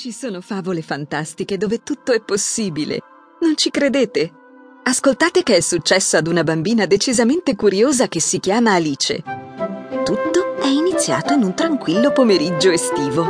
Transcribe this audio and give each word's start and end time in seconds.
Ci 0.00 0.12
sono 0.12 0.40
favole 0.40 0.80
fantastiche 0.80 1.58
dove 1.58 1.82
tutto 1.82 2.12
è 2.12 2.22
possibile. 2.22 3.00
Non 3.40 3.54
ci 3.54 3.68
credete? 3.68 4.32
Ascoltate 4.84 5.42
che 5.42 5.56
è 5.56 5.60
successo 5.60 6.16
ad 6.16 6.26
una 6.26 6.42
bambina 6.42 6.86
decisamente 6.86 7.54
curiosa 7.54 8.08
che 8.08 8.18
si 8.18 8.40
chiama 8.40 8.72
Alice. 8.72 9.22
Tutto 10.02 10.56
è 10.58 10.68
iniziato 10.68 11.34
in 11.34 11.42
un 11.42 11.54
tranquillo 11.54 12.12
pomeriggio 12.12 12.70
estivo. 12.70 13.24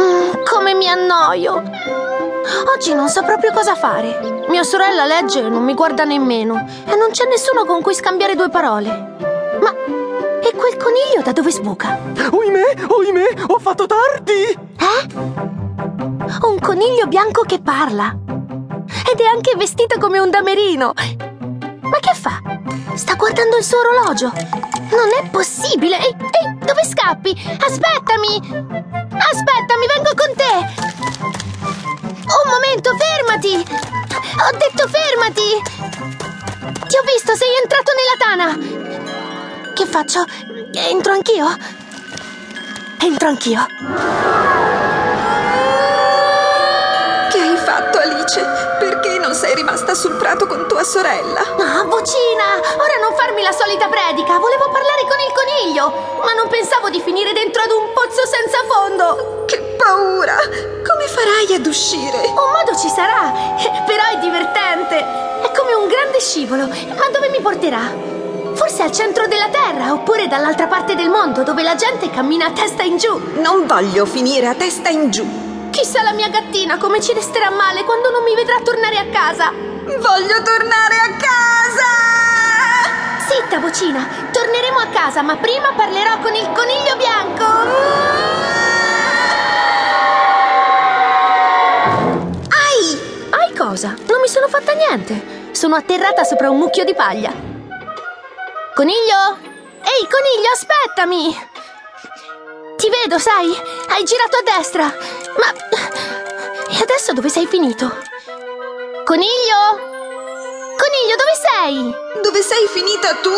Mm, 0.00 0.32
come 0.50 0.72
mi 0.72 0.88
annoio! 0.88 1.62
Oggi 2.74 2.94
non 2.94 3.10
so 3.10 3.22
proprio 3.22 3.52
cosa 3.52 3.74
fare. 3.74 4.46
Mia 4.48 4.62
sorella 4.62 5.04
legge 5.04 5.40
e 5.40 5.48
non 5.50 5.62
mi 5.62 5.74
guarda 5.74 6.04
nemmeno. 6.04 6.54
E 6.86 6.96
non 6.96 7.10
c'è 7.10 7.26
nessuno 7.26 7.66
con 7.66 7.82
cui 7.82 7.92
scambiare 7.92 8.34
due 8.34 8.48
parole. 8.48 8.88
Ma. 9.60 9.98
E 10.40 10.52
quel 10.54 10.76
coniglio 10.76 11.22
da 11.22 11.32
dove 11.32 11.50
sbuca? 11.50 11.98
Oimè, 12.30 12.84
oimè, 12.88 13.44
ho 13.46 13.58
fatto 13.58 13.86
tardi! 13.86 14.42
Eh? 14.78 15.06
Un 16.42 16.58
coniglio 16.60 17.06
bianco 17.06 17.42
che 17.42 17.60
parla. 17.60 18.16
Ed 19.10 19.20
è 19.20 19.24
anche 19.24 19.54
vestito 19.56 19.98
come 19.98 20.18
un 20.18 20.30
damerino. 20.30 20.92
Ma 21.80 21.98
che 22.00 22.14
fa? 22.14 22.40
Sta 22.94 23.14
guardando 23.14 23.56
il 23.56 23.64
suo 23.64 23.78
orologio. 23.78 24.32
Non 24.90 25.08
è 25.20 25.28
possibile! 25.30 25.98
Ehi, 25.98 26.16
ehi, 26.18 26.58
dove 26.64 26.84
scappi? 26.84 27.30
Aspettami! 27.30 28.36
Aspettami, 28.36 29.86
vengo 29.94 30.12
con 30.16 30.34
te! 30.34 30.54
Un 32.28 32.50
momento, 32.50 32.96
fermati! 32.96 33.54
Ho 33.54 34.56
detto 34.56 34.88
fermati! 34.88 35.62
Ti 36.86 36.96
ho 36.96 37.02
visto, 37.04 37.34
sei 37.34 37.56
entrato 37.62 37.92
nella 37.94 38.16
tana! 38.18 39.17
Che 39.78 39.86
faccio? 39.86 40.24
Entro 40.72 41.12
anch'io? 41.12 41.46
Entro 43.00 43.28
anch'io. 43.28 43.64
Che 47.30 47.38
hai 47.38 47.56
fatto, 47.58 47.98
Alice? 47.98 48.44
Perché 48.80 49.18
non 49.18 49.32
sei 49.34 49.54
rimasta 49.54 49.94
sul 49.94 50.16
prato 50.16 50.48
con 50.48 50.66
tua 50.66 50.82
sorella? 50.82 51.42
Ah, 51.42 51.84
vocina! 51.84 52.58
Ora 52.58 52.98
non 53.00 53.14
farmi 53.14 53.40
la 53.44 53.52
solita 53.52 53.86
predica! 53.86 54.38
Volevo 54.38 54.68
parlare 54.68 55.02
con 55.02 55.20
il 55.20 55.32
coniglio! 55.32 56.22
Ma 56.24 56.32
non 56.32 56.48
pensavo 56.48 56.90
di 56.90 57.00
finire 57.00 57.32
dentro 57.32 57.62
ad 57.62 57.70
un 57.70 57.92
pozzo 57.94 58.26
senza 58.26 58.58
fondo! 58.66 59.44
Che 59.46 59.76
paura! 59.78 60.38
Come 60.42 61.06
farai 61.06 61.54
ad 61.54 61.64
uscire? 61.64 62.18
Un 62.26 62.50
modo 62.50 62.76
ci 62.76 62.88
sarà, 62.88 63.30
però 63.86 64.02
è 64.10 64.18
divertente! 64.18 64.98
È 64.98 65.52
come 65.56 65.74
un 65.74 65.86
grande 65.86 66.18
scivolo, 66.18 66.66
ma 66.66 67.08
dove 67.12 67.28
mi 67.28 67.40
porterà? 67.40 68.17
Forse 68.68 68.82
al 68.82 68.92
centro 68.92 69.26
della 69.26 69.48
Terra, 69.48 69.94
oppure 69.94 70.28
dall'altra 70.28 70.66
parte 70.66 70.94
del 70.94 71.08
mondo, 71.08 71.42
dove 71.42 71.62
la 71.62 71.74
gente 71.74 72.10
cammina 72.10 72.48
a 72.48 72.50
testa 72.50 72.82
in 72.82 72.98
giù. 72.98 73.18
Non 73.40 73.66
voglio 73.66 74.04
finire 74.04 74.46
a 74.46 74.54
testa 74.54 74.90
in 74.90 75.10
giù. 75.10 75.70
Chissà 75.70 76.02
la 76.02 76.12
mia 76.12 76.28
gattina 76.28 76.76
come 76.76 77.00
ci 77.00 77.14
resterà 77.14 77.48
male 77.48 77.84
quando 77.84 78.10
non 78.10 78.22
mi 78.24 78.34
vedrà 78.34 78.56
tornare 78.62 78.98
a 78.98 79.06
casa. 79.06 79.52
Voglio 79.54 80.42
tornare 80.42 80.96
a 80.96 81.16
casa! 81.16 81.88
Zitta, 83.26 83.58
vocina, 83.58 84.06
torneremo 84.30 84.78
a 84.80 84.88
casa, 84.88 85.22
ma 85.22 85.36
prima 85.36 85.72
parlerò 85.74 86.18
con 86.18 86.34
il 86.34 86.52
coniglio 86.52 86.96
bianco. 86.98 87.44
Ai! 92.52 93.00
Hai 93.30 93.54
cosa? 93.56 93.96
Non 94.06 94.20
mi 94.20 94.28
sono 94.28 94.46
fatta 94.46 94.74
niente. 94.74 95.52
Sono 95.52 95.74
atterrata 95.74 96.22
sopra 96.24 96.50
un 96.50 96.58
mucchio 96.58 96.84
di 96.84 96.94
paglia. 96.94 97.47
Coniglio? 98.78 99.36
Ehi, 99.82 100.06
coniglio, 100.06 100.52
aspettami! 100.54 101.36
Ti 102.76 102.88
vedo, 102.88 103.18
sai? 103.18 103.52
Hai 103.88 104.04
girato 104.04 104.36
a 104.36 104.56
destra. 104.56 104.84
Ma... 104.84 105.52
E 106.70 106.80
adesso 106.80 107.12
dove 107.12 107.28
sei 107.28 107.48
finito? 107.48 107.92
Coniglio? 109.04 109.80
Coniglio, 110.78 111.16
dove 111.16 111.34
sei? 111.42 111.92
Dove 112.22 112.40
sei 112.40 112.68
finita 112.68 113.16
tu? 113.16 113.32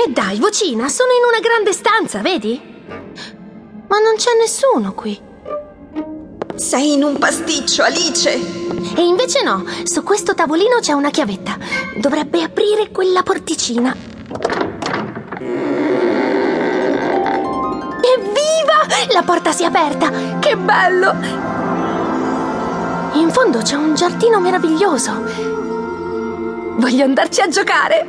E 0.00 0.10
dai, 0.10 0.40
vocina, 0.40 0.88
sono 0.88 1.12
in 1.12 1.22
una 1.22 1.38
grande 1.38 1.72
stanza, 1.72 2.18
vedi? 2.22 2.60
Ma 3.86 3.98
non 4.00 4.16
c'è 4.16 4.34
nessuno 4.36 4.94
qui. 4.94 5.16
Sei 6.56 6.94
in 6.94 7.04
un 7.04 7.18
pasticcio, 7.18 7.84
Alice. 7.84 8.63
E 8.94 9.02
invece 9.02 9.42
no, 9.42 9.64
su 9.84 10.02
questo 10.02 10.34
tavolino 10.34 10.78
c'è 10.80 10.92
una 10.92 11.10
chiavetta. 11.10 11.56
Dovrebbe 11.96 12.42
aprire 12.42 12.90
quella 12.90 13.22
porticina. 13.22 13.96
Evviva! 18.00 18.86
La 19.12 19.22
porta 19.22 19.52
si 19.52 19.62
è 19.62 19.66
aperta! 19.66 20.10
Che 20.38 20.56
bello! 20.56 21.14
In 23.14 23.30
fondo 23.30 23.62
c'è 23.62 23.76
un 23.76 23.94
giardino 23.94 24.40
meraviglioso. 24.40 25.12
Voglio 26.76 27.04
andarci 27.04 27.40
a 27.40 27.48
giocare. 27.48 28.06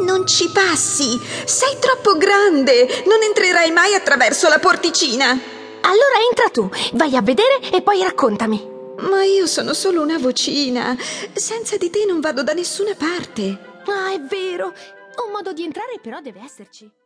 Non 0.00 0.26
ci 0.26 0.50
passi! 0.50 1.20
Sei 1.44 1.76
troppo 1.80 2.16
grande! 2.16 3.02
Non 3.06 3.22
entrerai 3.22 3.70
mai 3.72 3.94
attraverso 3.94 4.48
la 4.48 4.58
porticina! 4.58 5.26
Allora 5.26 6.18
entra 6.28 6.48
tu, 6.50 6.68
vai 6.92 7.16
a 7.16 7.22
vedere 7.22 7.60
e 7.72 7.80
poi 7.80 8.02
raccontami. 8.02 8.75
Ma 8.98 9.24
io 9.24 9.46
sono 9.46 9.74
solo 9.74 10.02
una 10.02 10.18
vocina. 10.18 10.96
Senza 11.32 11.76
di 11.76 11.90
te 11.90 12.04
non 12.06 12.20
vado 12.20 12.42
da 12.42 12.52
nessuna 12.52 12.94
parte. 12.94 13.58
Ah, 13.86 14.12
è 14.12 14.20
vero. 14.20 14.72
Un 15.24 15.32
modo 15.32 15.52
di 15.52 15.64
entrare 15.64 15.98
però 16.00 16.20
deve 16.20 16.40
esserci. 16.42 16.90